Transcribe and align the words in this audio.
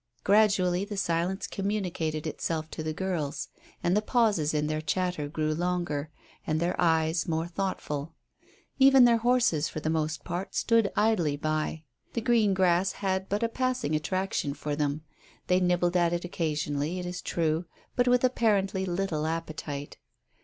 Gradually 0.23 0.83
the 0.83 0.97
silence 0.97 1.45
communicated 1.45 2.25
itself 2.25 2.71
to 2.71 2.81
the 2.81 2.91
girls, 2.91 3.49
and 3.83 3.95
the 3.95 4.01
pauses 4.01 4.51
in 4.51 4.65
their 4.65 4.81
chatter 4.81 5.27
grew 5.27 5.53
longer 5.53 6.09
and 6.47 6.59
their 6.59 6.75
eyes 6.81 7.27
more 7.27 7.45
thoughtful. 7.45 8.15
Even 8.79 9.05
their 9.05 9.19
horses 9.19 9.69
for 9.69 9.79
the 9.79 9.91
most 9.91 10.23
part 10.23 10.55
stood 10.55 10.91
idly 10.95 11.37
by. 11.37 11.83
The 12.13 12.21
green 12.21 12.55
grass 12.55 12.93
had 12.93 13.29
but 13.29 13.43
a 13.43 13.47
passing 13.47 13.93
attraction 13.93 14.55
for 14.55 14.75
them. 14.75 15.03
They 15.45 15.59
nibbled 15.59 15.95
at 15.95 16.13
it 16.13 16.25
occasionally, 16.25 16.97
it 16.97 17.05
is 17.05 17.21
true, 17.21 17.65
but 17.95 18.07
with 18.07 18.23
apparently 18.23 18.87
little 18.87 19.27
appetite. 19.27 19.97